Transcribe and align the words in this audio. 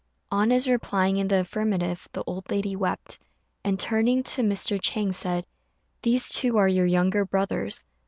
On 0.31 0.49
his 0.49 0.67
replying 0.67 1.17
in 1.17 1.27
the 1.27 1.41
affirmative, 1.41 2.07
the 2.11 2.23
old 2.25 2.49
lady 2.49 2.75
wept, 2.75 3.19
and, 3.63 3.79
turning 3.79 4.23
to 4.23 4.41
Mr. 4.41 4.81
Chang, 4.81 5.11
said, 5.11 5.45
"These 6.01 6.27
two 6.29 6.57
are 6.57 6.67
your 6.67 6.87
younger 6.87 7.23
brothers." 7.23 7.85